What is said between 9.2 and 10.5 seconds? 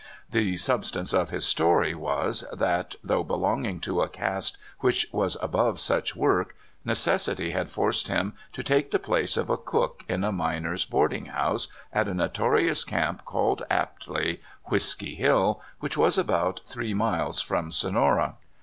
of a cook in a